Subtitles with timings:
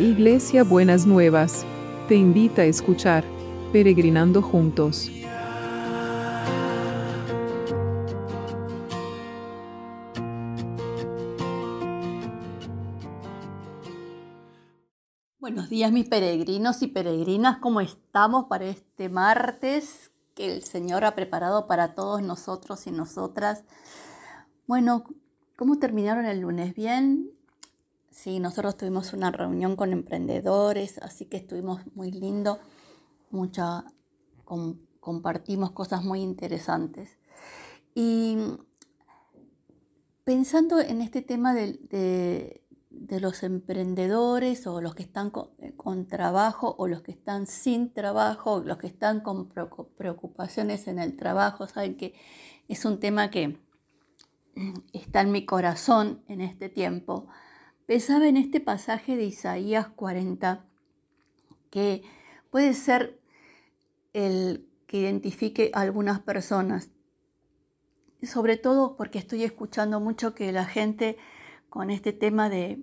[0.00, 1.66] Iglesia Buenas Nuevas,
[2.08, 3.22] te invita a escuchar
[3.70, 5.10] Peregrinando Juntos.
[15.38, 21.14] Buenos días mis peregrinos y peregrinas, ¿cómo estamos para este martes que el Señor ha
[21.14, 23.64] preparado para todos nosotros y nosotras?
[24.66, 25.04] Bueno,
[25.56, 26.74] ¿cómo terminaron el lunes?
[26.74, 27.30] ¿Bien?
[28.10, 32.58] Sí, nosotros tuvimos una reunión con emprendedores, así que estuvimos muy lindo,
[33.30, 33.84] mucha,
[34.98, 37.18] compartimos cosas muy interesantes.
[37.94, 38.36] Y
[40.24, 42.62] pensando en este tema de,
[43.20, 48.60] los emprendedores o los que están con, con, trabajo o los que están sin trabajo,
[48.64, 52.14] los que están con preocupaciones en el trabajo, saben que
[52.68, 53.58] es un tema que
[54.92, 57.28] está en mi corazón en este tiempo
[57.90, 60.64] Pensaba en este pasaje de Isaías 40,
[61.70, 62.04] que
[62.48, 63.18] puede ser
[64.12, 66.92] el que identifique a algunas personas,
[68.22, 71.16] sobre todo porque estoy escuchando mucho que la gente
[71.68, 72.80] con este tema de,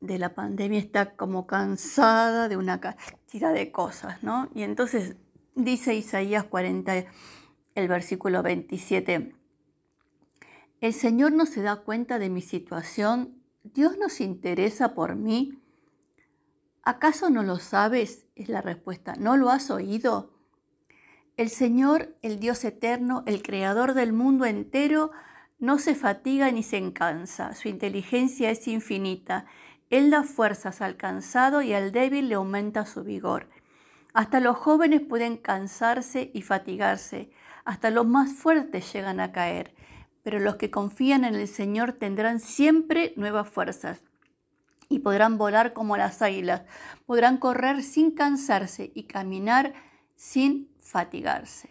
[0.00, 4.48] de la pandemia está como cansada de una cantidad de cosas, ¿no?
[4.54, 5.16] Y entonces
[5.54, 7.04] dice Isaías 40,
[7.74, 9.34] el versículo 27,
[10.80, 15.60] el Señor no se da cuenta de mi situación ¿Dios nos interesa por mí?
[16.82, 18.26] ¿Acaso no lo sabes?
[18.34, 19.14] Es la respuesta.
[19.18, 20.32] ¿No lo has oído?
[21.36, 25.10] El Señor, el Dios eterno, el creador del mundo entero,
[25.58, 27.54] no se fatiga ni se cansa.
[27.54, 29.44] Su inteligencia es infinita.
[29.90, 33.50] Él da fuerzas al cansado y al débil le aumenta su vigor.
[34.14, 37.30] Hasta los jóvenes pueden cansarse y fatigarse.
[37.66, 39.74] Hasta los más fuertes llegan a caer
[40.22, 44.02] pero los que confían en el Señor tendrán siempre nuevas fuerzas
[44.88, 46.62] y podrán volar como las águilas,
[47.06, 49.72] podrán correr sin cansarse y caminar
[50.16, 51.70] sin fatigarse.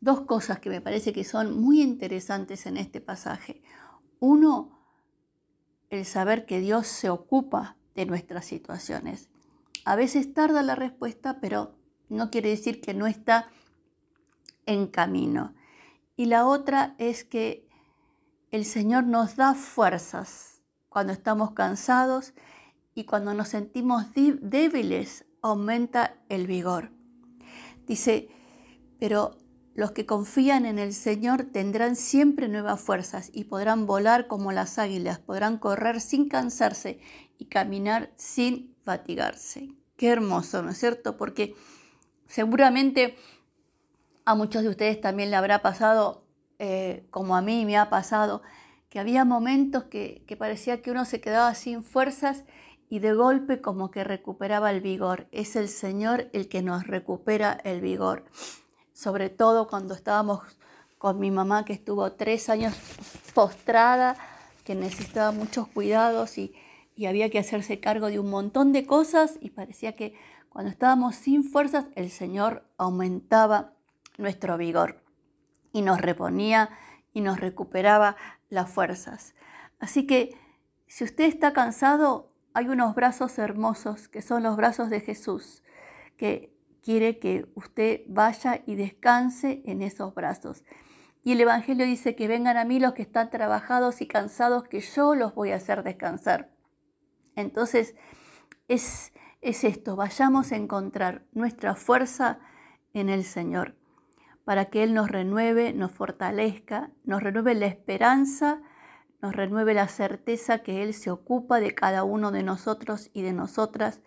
[0.00, 3.62] Dos cosas que me parece que son muy interesantes en este pasaje.
[4.20, 4.78] Uno,
[5.90, 9.28] el saber que Dios se ocupa de nuestras situaciones.
[9.84, 11.74] A veces tarda la respuesta, pero
[12.08, 13.50] no quiere decir que no está
[14.66, 15.54] en camino.
[16.18, 17.68] Y la otra es que
[18.50, 22.34] el Señor nos da fuerzas cuando estamos cansados
[22.92, 26.90] y cuando nos sentimos débiles aumenta el vigor.
[27.86, 28.30] Dice,
[28.98, 29.38] pero
[29.74, 34.80] los que confían en el Señor tendrán siempre nuevas fuerzas y podrán volar como las
[34.80, 36.98] águilas, podrán correr sin cansarse
[37.38, 39.68] y caminar sin fatigarse.
[39.96, 41.16] Qué hermoso, ¿no es cierto?
[41.16, 41.54] Porque
[42.26, 43.16] seguramente
[44.28, 46.22] a muchos de ustedes también le habrá pasado,
[46.58, 48.42] eh, como a mí me ha pasado,
[48.90, 52.44] que había momentos que, parecía que uno se quedaba sin fuerzas
[52.90, 55.28] y de golpe como que recuperaba el vigor.
[55.32, 58.26] Es el Señor el que nos recupera el vigor.
[58.92, 60.40] Sobre todo cuando estábamos
[60.98, 62.74] con mi mamá que estuvo tres años
[63.32, 64.14] postrada,
[64.62, 66.54] que necesitaba muchos cuidados y,
[66.94, 70.12] y había que hacerse cargo de un montón de cosas y parecía que
[70.50, 73.77] cuando estábamos sin fuerzas el Señor aumentaba
[74.18, 75.02] nuestro vigor
[75.72, 76.70] y nos reponía
[77.12, 78.16] y nos recuperaba
[78.50, 79.34] las fuerzas.
[79.78, 80.36] Así que
[80.86, 85.62] si usted está cansado, hay unos brazos hermosos que son los brazos de Jesús,
[86.16, 90.64] que quiere que usted vaya y descanse en esos brazos.
[91.22, 94.80] Y el Evangelio dice que vengan a mí los que están trabajados y cansados, que
[94.80, 96.50] yo los voy a hacer descansar.
[97.36, 97.94] Entonces,
[98.66, 102.40] es, es esto, vayamos a encontrar nuestra fuerza
[102.94, 103.77] en el Señor
[104.48, 108.62] para que Él nos renueve, nos fortalezca, nos renueve la esperanza,
[109.20, 113.34] nos renueve la certeza que Él se ocupa de cada uno de nosotros y de
[113.34, 114.00] nosotras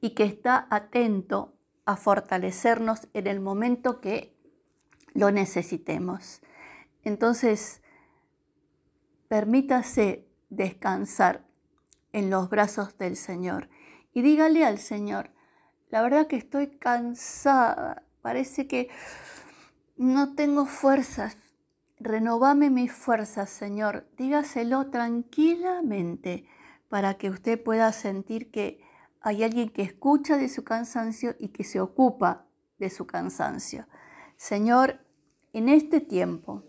[0.00, 4.36] y que está atento a fortalecernos en el momento que
[5.14, 6.42] lo necesitemos.
[7.04, 7.80] Entonces,
[9.28, 11.46] permítase descansar
[12.12, 13.68] en los brazos del Señor
[14.12, 15.30] y dígale al Señor,
[15.88, 18.90] la verdad que estoy cansada, parece que
[19.98, 21.36] no tengo fuerzas.
[21.98, 24.08] Renovame mis fuerzas, Señor.
[24.16, 26.46] Dígaselo tranquilamente
[26.88, 28.80] para que usted pueda sentir que
[29.20, 32.46] hay alguien que escucha de su cansancio y que se ocupa
[32.78, 33.86] de su cansancio.
[34.36, 35.00] Señor,
[35.52, 36.62] en este tiempo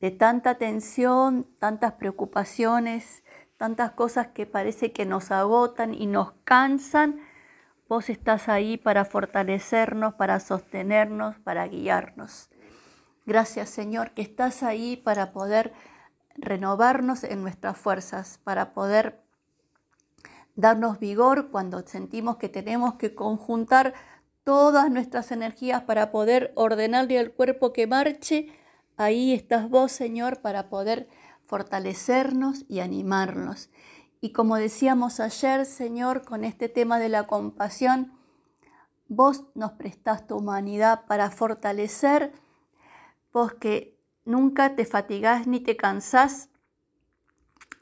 [0.00, 3.22] de tanta tensión, tantas preocupaciones,
[3.56, 7.20] tantas cosas que parece que nos agotan y nos cansan,
[7.92, 12.48] Vos estás ahí para fortalecernos, para sostenernos, para guiarnos.
[13.26, 15.74] Gracias Señor que estás ahí para poder
[16.36, 19.20] renovarnos en nuestras fuerzas, para poder
[20.56, 23.92] darnos vigor cuando sentimos que tenemos que conjuntar
[24.42, 28.48] todas nuestras energías para poder ordenarle al cuerpo que marche.
[28.96, 31.10] Ahí estás vos, Señor, para poder
[31.42, 33.68] fortalecernos y animarnos.
[34.24, 38.12] Y como decíamos ayer, Señor, con este tema de la compasión,
[39.08, 42.32] vos nos prestás tu humanidad para fortalecer,
[43.32, 46.50] vos que nunca te fatigás ni te cansás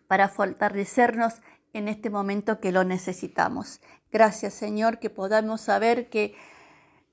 [0.09, 1.35] para fortalecernos
[1.75, 3.83] en este momento que lo necesitamos.
[4.11, 6.35] Gracias Señor que podamos saber que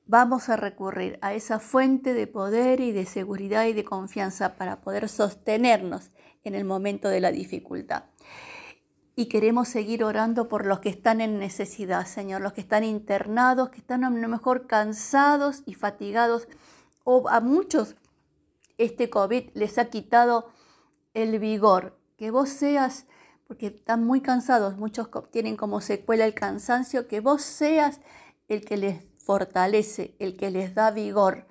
[0.06, 4.80] vamos a recurrir a esa fuente de poder y de seguridad y de confianza para
[4.80, 6.12] poder sostenernos
[6.46, 8.06] en el momento de la dificultad.
[9.20, 13.70] Y queremos seguir orando por los que están en necesidad, Señor, los que están internados,
[13.70, 16.48] que están a lo mejor cansados y fatigados,
[17.04, 17.96] o a muchos
[18.78, 20.52] este COVID les ha quitado
[21.16, 21.98] el vigor.
[22.16, 23.08] Que vos seas,
[23.48, 28.02] porque están muy cansados, muchos tienen como secuela el cansancio, que vos seas
[28.48, 31.48] el que les fortalece, el que les da vigor,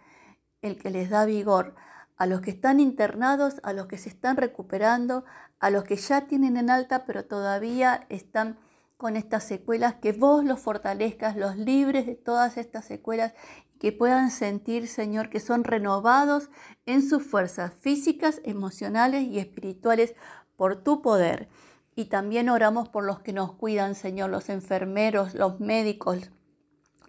[0.62, 1.74] el que les da vigor
[2.16, 5.24] a los que están internados, a los que se están recuperando,
[5.58, 8.58] a los que ya tienen en alta pero todavía están
[8.96, 13.34] con estas secuelas, que vos los fortalezcas, los libres de todas estas secuelas,
[13.78, 16.48] que puedan sentir, Señor, que son renovados
[16.86, 20.14] en sus fuerzas físicas, emocionales y espirituales
[20.56, 21.48] por tu poder.
[21.94, 26.30] Y también oramos por los que nos cuidan, Señor, los enfermeros, los médicos,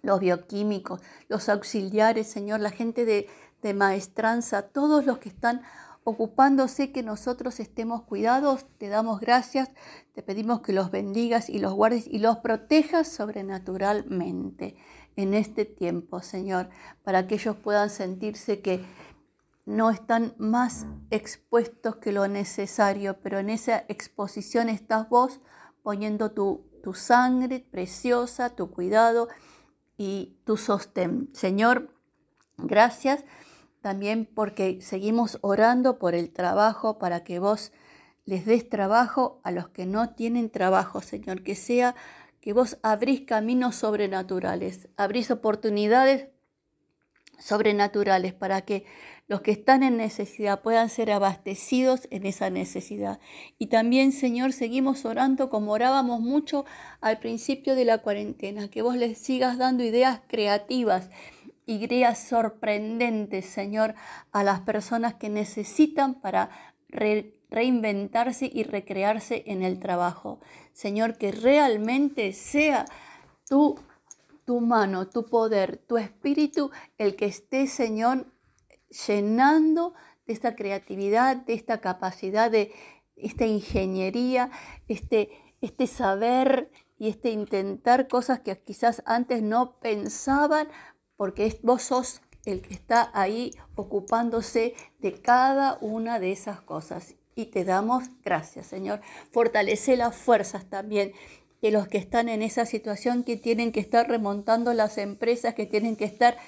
[0.02, 3.28] los bioquímicos, los auxiliares, Señor, la gente de,
[3.62, 5.62] de maestranza, todos los que están
[6.08, 8.66] ocupándose que nosotros estemos cuidados.
[8.78, 9.70] Te damos gracias,
[10.14, 14.76] te pedimos que los bendigas y los guardes y los protejas sobrenaturalmente
[15.16, 16.70] en este tiempo, Señor,
[17.02, 18.84] para que ellos puedan sentirse que
[19.66, 25.40] no están más expuestos que lo necesario, pero en esa exposición estás vos
[25.82, 29.28] poniendo tu, tu sangre preciosa, tu cuidado
[29.98, 31.28] y tu sostén.
[31.34, 31.94] Señor,
[32.56, 33.24] gracias
[33.80, 37.72] también porque seguimos orando por el trabajo para que vos
[38.24, 41.94] les des trabajo a los que no tienen trabajo, Señor, que sea
[42.40, 46.28] que vos abrís caminos sobrenaturales, abrís oportunidades
[47.38, 48.84] sobrenaturales para que
[49.28, 53.20] los que están en necesidad puedan ser abastecidos en esa necesidad.
[53.58, 56.64] Y también, Señor, seguimos orando como orábamos mucho
[57.00, 61.10] al principio de la cuarentena, que vos les sigas dando ideas creativas
[61.68, 63.94] ideas sorprendentes, Señor,
[64.32, 66.50] a las personas que necesitan para
[67.50, 70.40] reinventarse y recrearse en el trabajo.
[70.72, 72.86] Señor, que realmente sea
[73.46, 73.78] tu,
[74.44, 78.26] tu mano, tu poder, tu espíritu el que esté, Señor,
[79.06, 79.94] llenando
[80.26, 82.72] de esta creatividad, de esta capacidad, de
[83.16, 84.50] esta ingeniería,
[84.88, 85.30] este,
[85.60, 90.68] este saber y este intentar cosas que quizás antes no pensaban
[91.18, 97.16] porque vos sos el que está ahí ocupándose de cada una de esas cosas.
[97.34, 99.00] Y te damos gracias, Señor.
[99.32, 101.12] Fortalece las fuerzas también
[101.60, 105.66] de los que están en esa situación, que tienen que estar remontando las empresas, que
[105.66, 106.38] tienen que estar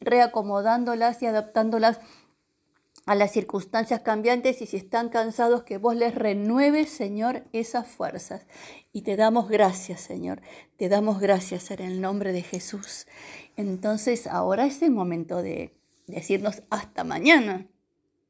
[0.00, 2.00] reacomodándolas y adaptándolas
[3.10, 8.46] a las circunstancias cambiantes y si están cansados, que vos les renueves, Señor, esas fuerzas.
[8.92, 10.40] Y te damos gracias, Señor.
[10.76, 13.08] Te damos gracias en el nombre de Jesús.
[13.56, 15.74] Entonces ahora es el momento de
[16.06, 17.66] decirnos hasta mañana.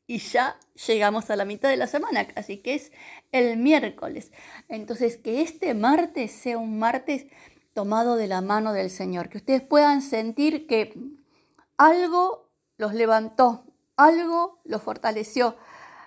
[0.07, 2.91] Y ya llegamos a la mitad de la semana, así que es
[3.33, 4.33] el miércoles.
[4.71, 7.27] Entonces que este martes sea un martes
[7.75, 10.95] tomado de la mano del Señor, que ustedes puedan sentir que
[11.77, 13.67] algo los levantó,
[14.05, 15.57] algo los fortaleció.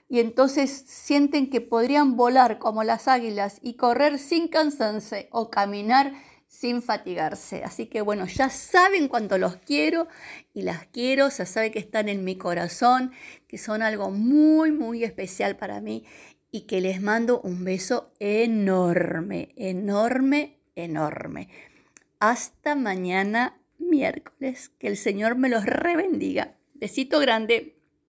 [0.09, 6.13] Y entonces sienten que podrían volar como las águilas y correr sin cansarse o caminar
[6.47, 7.63] sin fatigarse.
[7.63, 10.07] Así que bueno, ya saben cuánto los quiero
[10.53, 13.11] y las quiero, ya saben que están en mi corazón,
[13.47, 16.05] que son algo muy, muy especial para mí
[16.51, 21.49] y que les mando un beso enorme, enorme, enorme.
[22.19, 23.57] Hasta mañana
[23.93, 24.71] miércoles.
[24.79, 26.55] Que el Señor me los rebendiga.
[26.73, 27.75] Besito grande.